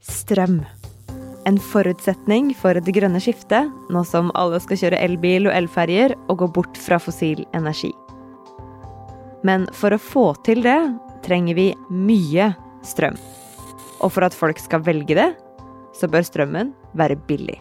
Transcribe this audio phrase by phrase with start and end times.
[0.00, 0.60] strøm.
[1.48, 6.42] En forutsetning for det grønne skiftet, nå som alle skal kjøre elbil og elferjer og
[6.42, 7.92] gå bort fra fossil energi.
[9.46, 10.78] Men for å få til det
[11.24, 12.52] trenger vi mye
[12.86, 13.16] strøm.
[14.00, 15.30] Og for at folk skal velge det,
[15.96, 17.58] så bør strømmen være billig.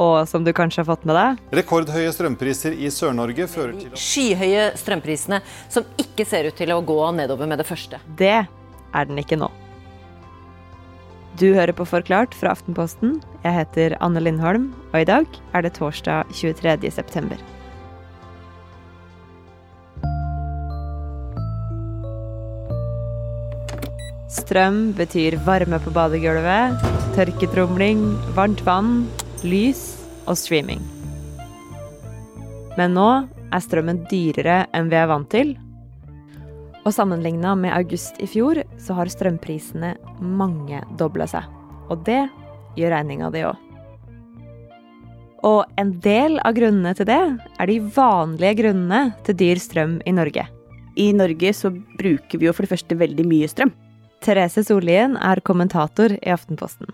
[0.00, 4.72] Og som du kanskje har fått med deg Rekordhøye strømpriser i Sør-Norge fører til Skyhøye
[4.80, 5.38] strømprisene
[5.70, 8.02] som ikke ser ut til å gå nedover med det første.
[8.18, 9.52] Det er den ikke nå.
[11.34, 13.16] Du hører på Forklart fra Aftenposten.
[13.42, 16.92] Jeg heter Anne Lindholm, og i dag er det torsdag 23.
[16.94, 17.40] september.
[24.30, 26.86] Strøm betyr varme på badegulvet,
[27.18, 28.06] tørketromling,
[28.38, 29.08] varmt vann,
[29.42, 29.82] lys
[30.30, 30.86] og streaming.
[32.78, 33.10] Men nå
[33.50, 35.56] er strømmen dyrere enn vi er vant til.
[36.84, 41.46] Og sammenligna med august i fjor, så har strømprisene mangedobla seg.
[41.88, 42.26] Og det
[42.78, 43.60] gjør regninga di òg.
[45.44, 47.20] Og en del av grunnene til det
[47.60, 50.46] er de vanlige grunnene til dyr strøm i Norge.
[50.96, 53.72] I Norge så bruker vi jo for det første veldig mye strøm.
[54.24, 56.88] Therese Sollien er kommentator i Aftenposten.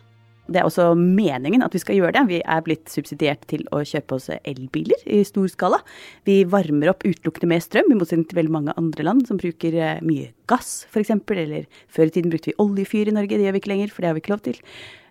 [0.50, 2.24] Det er også meningen at vi skal gjøre det.
[2.30, 5.78] Vi er blitt subsidiert til å kjøpe oss elbiler i stor skala.
[6.26, 9.76] Vi varmer opp utelukkende med strøm, i motsetning til veldig mange andre land som bruker
[9.78, 11.14] eh, mye gass, f.eks.
[11.30, 14.02] Eller før i tiden brukte vi oljefyr i Norge, det gjør vi ikke lenger, for
[14.02, 14.58] det har vi ikke lov til.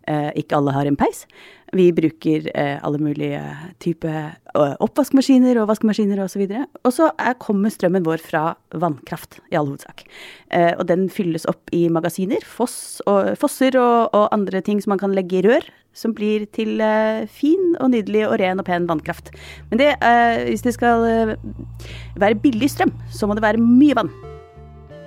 [0.10, 1.26] Eh, ikke alle har en peis.
[1.78, 3.42] Vi bruker eh, alle mulige
[3.84, 4.16] typer
[4.56, 6.48] eh, oppvaskmaskiner og vaskemaskiner osv.
[6.82, 10.08] Og så er, kommer strømmen vår fra vannkraft, i all hovedsak.
[10.80, 15.02] Og den fylles opp i magasiner, foss og, fosser og, og, andre ting som man
[15.02, 15.68] kan legge i rør.
[15.94, 16.80] Som blir til
[17.34, 19.32] fin og nydelig og ren og pen vannkraft.
[19.72, 19.90] Men det,
[20.46, 21.36] hvis det skal
[22.22, 24.14] være billig strøm, så må det være mye vann.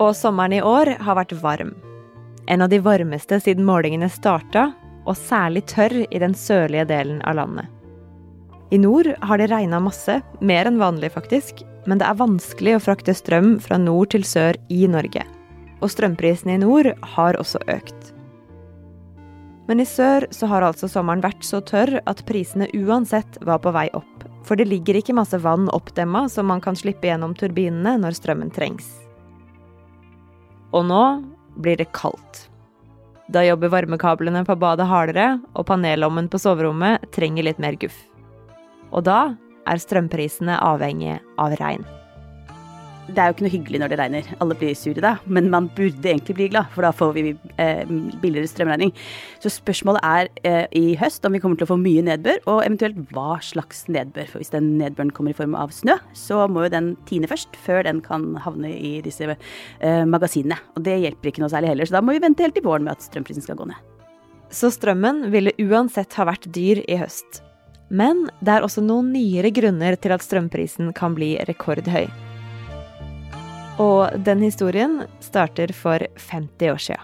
[0.02, 1.72] Og sommeren i år har vært varm.
[2.50, 4.72] En av de varmeste siden målingene starta,
[5.06, 7.68] og særlig tørr i den sørlige delen av landet.
[8.72, 12.82] I nord har det regna masse, mer enn vanlig faktisk, men det er vanskelig å
[12.82, 15.26] frakte strøm fra nord til sør i Norge.
[15.82, 18.12] Og strømprisene i nord har også økt.
[19.68, 23.74] Men i sør så har altså sommeren vært så tørr at prisene uansett var på
[23.74, 24.26] vei opp.
[24.46, 28.50] For det ligger ikke masse vann oppdemma som man kan slippe gjennom turbinene når strømmen
[28.54, 28.88] trengs.
[30.72, 31.04] Og nå
[31.62, 32.46] blir det kaldt.
[33.32, 37.96] Da jobber varmekablene på badet hardere, og panelommen på soverommet trenger litt mer guff.
[38.92, 39.32] Og da
[39.64, 41.86] er strømprisene avhengig av regn.
[43.08, 44.28] Det er jo ikke noe hyggelig når det regner.
[44.42, 47.24] Alle blir sure da, men man burde egentlig bli glad, for da får vi
[47.60, 47.82] eh,
[48.22, 48.92] billigere strømregning.
[49.42, 52.62] Så spørsmålet er eh, i høst om vi kommer til å få mye nedbør, og
[52.62, 54.30] eventuelt hva slags nedbør.
[54.30, 57.58] For hvis den nedbøren kommer i form av snø, så må jo den tine først,
[57.66, 60.62] før den kan havne i disse eh, magasinene.
[60.76, 62.86] Og det hjelper ikke noe særlig heller, så da må vi vente helt til våren
[62.86, 63.88] med at strømprisen skal gå ned.
[64.52, 67.42] Så strømmen ville uansett ha vært dyr i høst.
[67.92, 72.06] Men det er også noen nyere grunner til at strømprisen kan bli rekordhøy.
[73.80, 77.00] Og den historien starter for 50 år sia.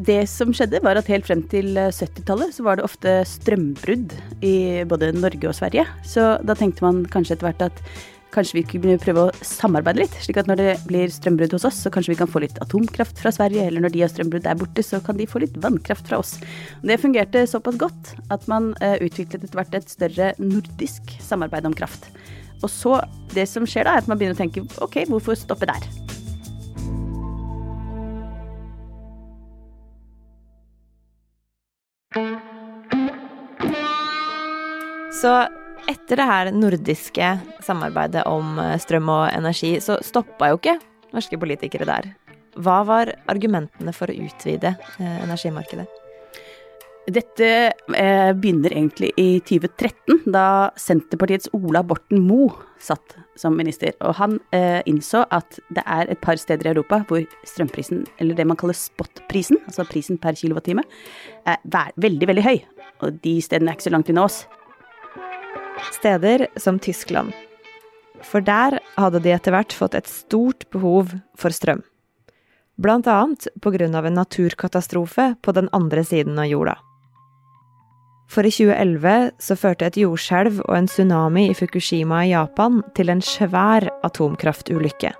[0.00, 4.80] Det som skjedde, var at helt frem til 70-tallet så var det ofte strømbrudd i
[4.88, 5.84] både Norge og Sverige.
[6.08, 7.82] Så da tenkte man kanskje etter hvert at
[8.34, 10.16] kanskje vi kunne prøve å samarbeide litt.
[10.24, 13.20] Slik at når det blir strømbrudd hos oss, så kanskje vi kan få litt atomkraft
[13.20, 13.66] fra Sverige.
[13.66, 16.36] Eller når de har strømbrudd der borte, så kan de få litt vannkraft fra oss.
[16.80, 21.76] Det fungerte såpass godt at man eh, utviklet etter hvert et større nordisk samarbeid om
[21.76, 22.08] kraft.
[22.60, 22.98] Og så,
[23.34, 25.88] det som skjer da, er at man begynner å tenke ok, hvorfor stoppe der?
[35.20, 35.32] Så
[35.90, 37.32] etter det her nordiske
[37.64, 40.78] samarbeidet om eh, strøm og energi, så stoppa jo ikke
[41.12, 42.12] norske politikere der.
[42.60, 45.99] Hva var argumentene for å utvide eh, energimarkedet?
[47.10, 47.46] Dette
[47.96, 53.94] eh, begynner egentlig i 2013, da Senterpartiets Ola Borten Moe satt som minister.
[54.04, 58.36] Og han eh, innså at det er et par steder i Europa hvor strømprisen, eller
[58.38, 60.84] det man kaller spotprisen, altså prisen per kilowattime,
[61.48, 61.60] er
[62.00, 62.58] veldig, veldig høy.
[63.00, 64.42] Og de stedene er ikke så langt unna oss.
[65.96, 67.32] Steder som Tyskland.
[68.20, 71.80] For der hadde de etter hvert fått et stort behov for strøm.
[72.80, 76.76] Blant annet av en naturkatastrofe på den andre siden av jorda.
[78.30, 83.10] For i 2011 så førte et jordskjelv og en tsunami i Fukushima i Japan til
[83.10, 85.10] en svær atomkraftulykke.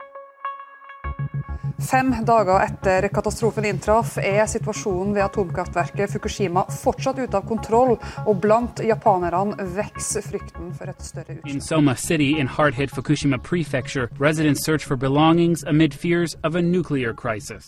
[1.80, 7.96] Fem dager etter katastrofen inntraff, er situasjonen ved atomkraftverket Fukushima fortsatt ute av kontroll,
[8.28, 11.48] og blant japanerne vokser frykten for et større utslipp.
[11.50, 16.62] In Soma City in hard-hit Fukushima prefecture, residents search for belongings amid fears of a
[16.62, 17.66] nuclear crisis.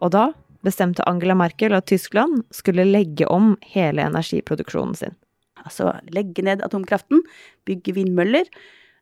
[0.00, 0.32] Og da
[0.68, 5.16] bestemte Angela Merkel at Tyskland skulle legge om hele energiproduksjonen sin.
[5.64, 7.24] Altså legge ned atomkraften,
[7.68, 8.46] bygge vindmøller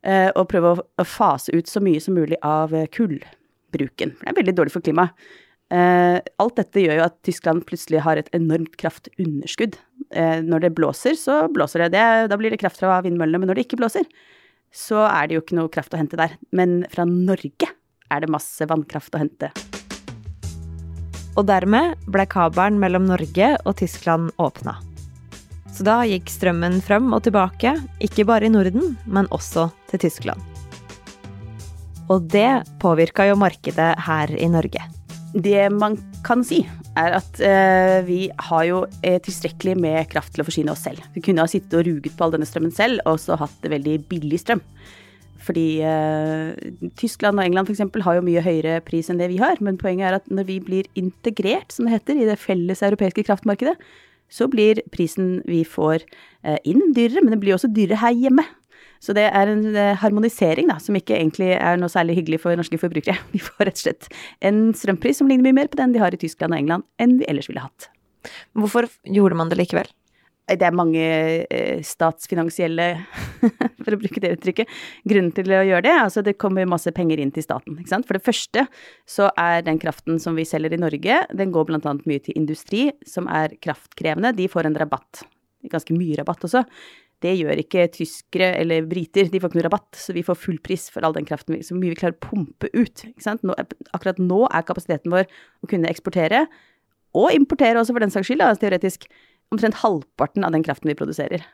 [0.06, 4.14] eh, og prøve å fase ut så mye som mulig av eh, kullbruken.
[4.20, 5.12] Det er veldig dårlig for klimaet.
[5.74, 9.78] Eh, alt dette gjør jo at Tyskland plutselig har et enormt kraftunderskudd.
[10.16, 11.96] Når det blåser, så blåser det.
[11.96, 12.30] det.
[12.30, 13.42] Da blir det kraft fra vindmøllene.
[13.42, 14.06] Men når det ikke blåser,
[14.70, 16.38] så er det jo ikke noe kraft å hente der.
[16.54, 17.72] Men fra Norge
[18.06, 19.50] er det masse vannkraft å hente.
[21.36, 24.78] Og dermed ble kabelen mellom Norge og Tyskland åpna.
[25.76, 30.40] Så da gikk strømmen frem og tilbake, ikke bare i Norden, men også til Tyskland.
[32.08, 34.80] Og det påvirka jo markedet her i Norge.
[35.36, 36.62] Det man kan si,
[36.96, 41.04] er at eh, vi har jo eh, tilstrekkelig med kraft til å forsyne oss selv.
[41.12, 43.98] Vi kunne ha sittet og ruget på all denne strømmen selv, og så hatt veldig
[44.08, 44.64] billig strøm.
[45.46, 47.84] Fordi eh, Tyskland og England f.eks.
[48.04, 49.60] har jo mye høyere pris enn det vi har.
[49.64, 53.26] Men poenget er at når vi blir integrert, som det heter, i det felles europeiske
[53.28, 53.76] kraftmarkedet,
[54.32, 56.02] så blir prisen vi får
[56.42, 58.46] eh, inn dyrere, men det blir også dyrere her hjemme.
[59.02, 62.80] Så det er en harmonisering da, som ikke egentlig er noe særlig hyggelig for norske
[62.80, 63.20] forbrukere.
[63.34, 64.08] Vi får rett og slett
[64.40, 67.18] en strømpris som ligner mye mer på den de har i Tyskland og England enn
[67.20, 67.90] vi ellers ville hatt.
[68.56, 69.92] Hvorfor gjorde man det likevel?
[70.46, 71.02] Det er mange
[71.50, 72.88] eh, statsfinansielle,
[73.84, 74.74] for å bruke det uttrykket,
[75.08, 75.94] grunner til å gjøre det.
[76.04, 77.74] Altså det kommer masse penger inn til staten.
[77.80, 78.06] ikke sant?
[78.06, 78.66] For det første
[79.10, 82.38] så er den kraften som vi selger i Norge, den går blant annet mye til
[82.38, 84.36] industri som er kraftkrevende.
[84.38, 85.24] De får en rabatt.
[85.72, 86.62] Ganske mye rabatt også.
[87.24, 90.58] Det gjør ikke tyskere eller briter, de får ikke noe rabatt, så vi får full
[90.62, 93.06] pris for all den kraften, så mye vi klarer å pumpe ut.
[93.08, 93.42] ikke sant?
[93.46, 93.56] Nå,
[93.96, 95.24] akkurat nå er kapasiteten vår
[95.64, 96.44] å kunne eksportere,
[97.16, 99.08] og importere også for den saks skyld, da, teoretisk,
[99.54, 101.44] omtrent halvparten av den kraften vi produserer.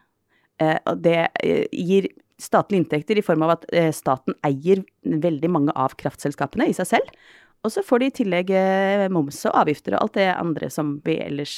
[0.60, 2.08] Eh, og det eh, gir
[2.42, 6.90] statlige inntekter i form av at eh, staten eier veldig mange av kraftselskapene i seg
[6.94, 7.14] selv.
[7.62, 8.48] Og så får de i tillegg
[9.14, 11.52] moms og avgifter og alt det andre som vi ellers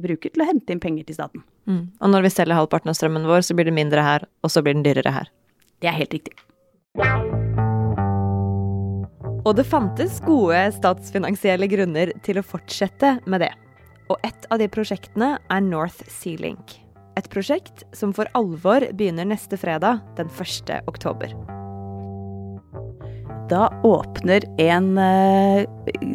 [0.00, 1.42] bruker til å hente inn penger til staten.
[1.68, 1.82] Mm.
[2.00, 4.62] Og når vi selger halvparten av strømmen vår, så blir det mindre her, og så
[4.64, 5.28] blir den dyrere her.
[5.84, 6.32] Det er helt riktig.
[9.42, 13.52] Og det fantes gode statsfinansielle grunner til å fortsette med det.
[14.12, 16.76] Og et av de prosjektene er North Sea Link.
[17.16, 20.72] Et prosjekt som for alvor begynner neste fredag, den 1.
[20.88, 21.32] oktober.
[23.48, 25.64] Da åpner en eh,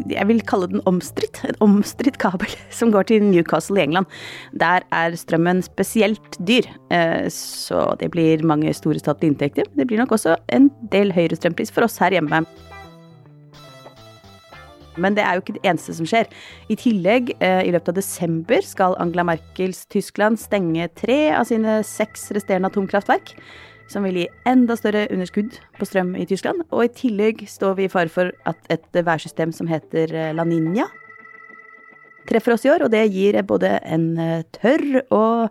[0.10, 4.10] jeg vil kalle den omstridt, en omstridt kabel som går til Newcastle i England.
[4.58, 9.70] Der er strømmen spesielt dyr, eh, så det blir mange store statlige inntekter.
[9.78, 12.46] Det blir nok også en del høyere strømpris for oss her hjemme.
[14.98, 16.28] Men det er jo ikke det eneste som skjer.
[16.74, 21.80] I tillegg, eh, i løpet av desember, skal Angela Merkels Tyskland stenge tre av sine
[21.88, 23.36] seks resterende atomkraftverk.
[23.88, 26.66] Som vil gi enda større underskudd på strøm i Tyskland.
[26.76, 30.44] Og i tillegg står vi i fare for at et værsystem som heter eh, La
[30.44, 30.90] Ninja,
[32.28, 32.86] treffer oss i år.
[32.86, 35.48] Og det gir både en eh, tørr og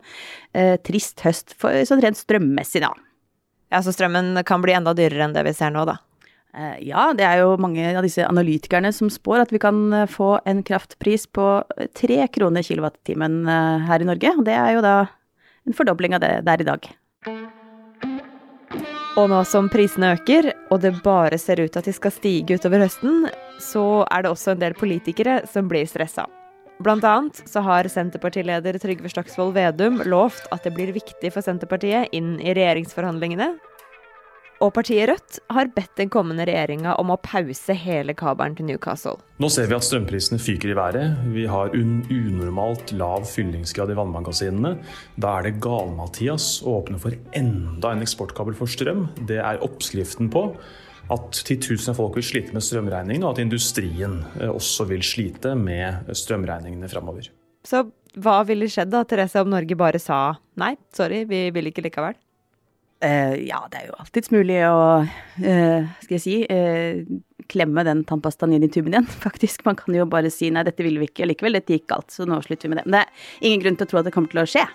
[0.52, 2.92] eh, trist høst, for, sånn rent strømmessig, da.
[3.72, 5.98] Ja, Så strømmen kan bli enda dyrere enn det vi ser nå, da?
[6.56, 10.08] Eh, ja, det er jo mange av disse analytikerne som spår at vi kan eh,
[10.08, 11.48] få en kraftpris på
[11.98, 14.32] tre kroner kilowattimen eh, her i Norge.
[14.38, 14.96] Og det er jo da
[15.66, 16.88] en fordobling av det det er i dag.
[19.16, 22.56] Og nå som prisene øker, og det bare ser ut til at de skal stige
[22.56, 23.28] utover høsten,
[23.60, 26.26] så er det også en del politikere som blir stressa.
[26.84, 32.12] Blant annet så har Senterpartileder Trygve Slagsvold Vedum lovt at det blir viktig for Senterpartiet
[32.16, 33.54] inn i regjeringsforhandlingene
[34.64, 39.18] og partiet Rødt har bedt den kommende regjeringa om å pause hele kabelen til Newcastle.
[39.42, 41.18] Nå ser vi at strømprisene fyker i været.
[41.34, 44.76] Vi har un unormalt lav fyllingsgrad i vannmagasinene.
[45.20, 49.06] Da er det gal-Mathias å åpne for enda en eksportkabel for strøm.
[49.28, 50.48] Det er oppskriften på
[51.12, 55.52] at titusener av folk vil slite med strømregningene, og at industrien eh, også vil slite
[55.58, 57.28] med strømregningene framover.
[57.66, 57.84] Så
[58.16, 62.16] hva ville skjedd da, Therese, om Norge bare sa nei, sorry, vi vil ikke likevel?
[63.04, 67.02] Uh, ja, det er jo alltids mulig å, uh, skal jeg si, uh,
[67.52, 69.66] klemme den tannpastaen inn i tuben igjen, faktisk.
[69.68, 72.24] Man kan jo bare si nei, dette ville vi ikke likevel, dette gikk galt, så
[72.28, 72.86] nå slutter vi med det.
[72.88, 74.66] Men det er ingen grunn til å tro at det kommer til å skje.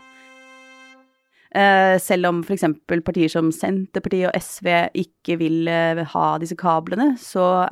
[2.00, 2.64] selv om f.eks.
[3.04, 4.68] partier som Senterpartiet og SV
[5.02, 5.68] ikke vil
[6.14, 7.66] ha disse kablene, så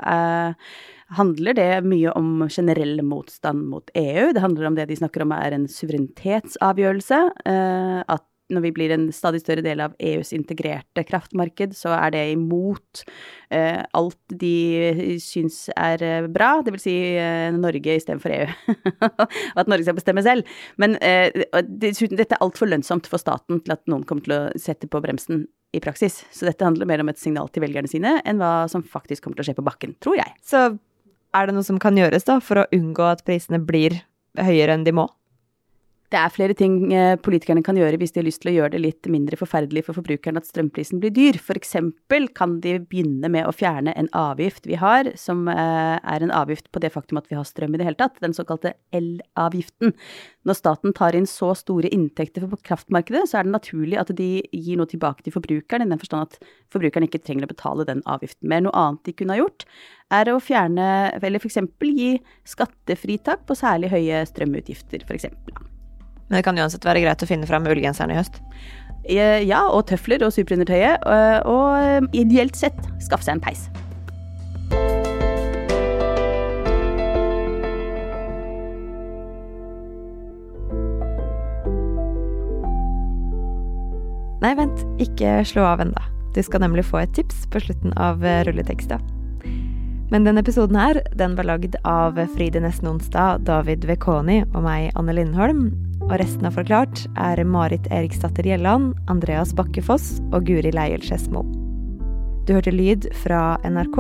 [1.16, 4.34] handler det mye om generell motstand mot EU.
[4.36, 7.22] Det handler om det de snakker om er en suverenitetsavgjørelse.
[8.04, 12.24] at når vi blir en stadig større del av EUs integrerte kraftmarked, så er det
[12.34, 13.04] imot
[13.54, 16.84] eh, alt de syns er eh, bra, dvs.
[16.84, 18.76] Si, eh, Norge istedenfor EU.
[19.60, 20.50] at Norge skal bestemme selv.
[20.82, 21.30] Men eh,
[21.70, 25.46] dette er altfor lønnsomt for staten til at noen kommer til å sette på bremsen
[25.76, 26.24] i praksis.
[26.34, 29.40] Så dette handler mer om et signal til velgerne sine enn hva som faktisk kommer
[29.40, 30.34] til å skje på bakken, tror jeg.
[30.46, 30.66] Så
[31.38, 34.02] er det noe som kan gjøres da for å unngå at prisene blir
[34.40, 35.10] høyere enn de må?
[36.10, 38.74] Det er flere ting eh, politikerne kan gjøre hvis de har lyst til å gjøre
[38.74, 41.38] det litt mindre forferdelig for forbrukeren at strømprisen blir dyr.
[41.38, 46.26] For eksempel kan de begynne med å fjerne en avgift vi har, som eh, er
[46.26, 48.74] en avgift på det faktum at vi har strøm i det hele tatt, den såkalte
[48.90, 49.94] elavgiften.
[50.50, 54.32] Når staten tar inn så store inntekter på kraftmarkedet, så er det naturlig at de
[54.50, 58.02] gir noe tilbake til forbrukeren, i den forstand at forbrukeren ikke trenger å betale den
[58.10, 58.66] avgiften mer.
[58.66, 59.70] Noe annet de kunne ha gjort,
[60.10, 61.62] er å fjerne, eller f.eks.
[61.86, 62.14] gi
[62.50, 65.69] skattefritak på særlig høye strømutgifter, f.eks.
[66.30, 68.42] Men det kan uansett være greit å finne fram ullgenseren i høst.
[69.10, 73.70] Eh, Ja, og tøfler og superundertøyet, og, og eh, ideelt sett skaffe seg en peis.
[84.40, 86.06] Nei, vent, ikke slå av enda.
[86.32, 89.02] Du skal nemlig få et tips på slutten av eh, rulleteksta.
[90.10, 94.94] Men denne episoden her, den var lagd av Fride Nesten Onsdag, David Vekoni og meg,
[94.98, 95.89] Anne Lindholm.
[96.10, 101.44] Og resten av Forklart er Marit Eriksdatter Gjelland, Andreas Bakkefoss og Guri Leiel Skedsmo.
[102.50, 104.00] Du hørte lyd fra NRK.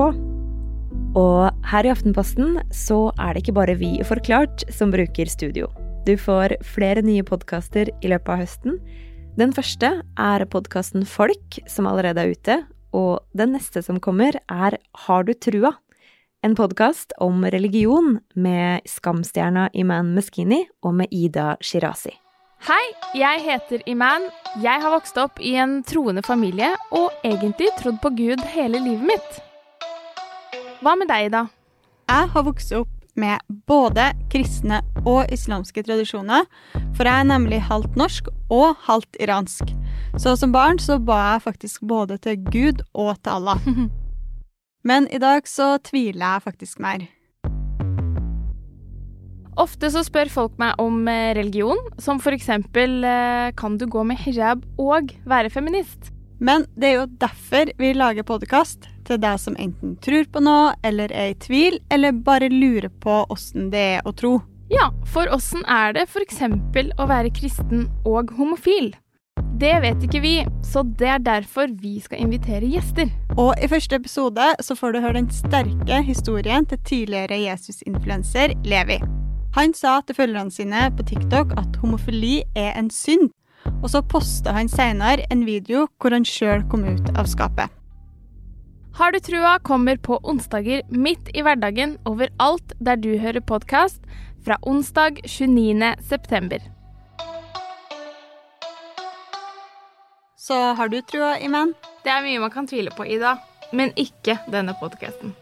[1.19, 5.69] Og her i Aftenposten så er det ikke bare vi i Forklart som bruker studio.
[6.09, 8.81] Du får flere nye podkaster i løpet av høsten.
[9.37, 12.57] Den første er podkasten Folk, som allerede er ute.
[12.89, 15.75] Og den neste som kommer, er Har du trua?
[16.41, 22.13] En podkast om religion med Skamstjerna Iman Meskini og med Ida Shirazi.
[22.63, 22.85] Hei,
[23.19, 24.29] jeg heter Iman.
[24.63, 29.03] Jeg har vokst opp i en troende familie og egentlig trodd på Gud hele livet
[29.11, 29.43] mitt.
[30.79, 31.43] Hva med deg, Ida?
[32.07, 36.47] Jeg har vokst opp med både kristne og islamske tradisjoner,
[36.95, 39.75] for jeg er nemlig halvt norsk og halvt iransk.
[40.15, 43.67] Så som barn så ba jeg faktisk både til Gud og til Allah.
[44.83, 47.07] Men i dag så tviler jeg faktisk mer.
[49.59, 54.21] Ofte så spør folk meg om eh, religion, som eksempel eh, kan du gå med
[54.21, 56.13] hijab og være feminist?
[56.39, 60.71] Men det er jo derfor vi lager podkast, til deg som enten tror på noe,
[60.87, 64.37] eller er i tvil, eller bare lurer på åssen det er å tro.
[64.71, 68.93] Ja, for åssen er det eksempel å være kristen og homofil?
[69.59, 73.09] Det vet ikke vi, så det er derfor vi skal invitere gjester.
[73.35, 79.01] Og i første episode så får du høre den sterke historien til tidligere Jesus-influenser Levi.
[79.57, 83.33] Han sa til følgerne sine på TikTok at homofili er en synd,
[83.81, 87.67] og så posta han senere en video hvor han sjøl kom ut av skapet.
[88.95, 93.99] Har du trua kommer på onsdager midt i hverdagen overalt der du hører podkast,
[94.39, 95.95] fra onsdag 29.
[95.99, 96.63] september.
[100.49, 101.75] Så har du trua, Iman?
[102.01, 103.35] Det er mye man kan tvile på, Ida,
[103.69, 105.35] men ikke denne podkasten.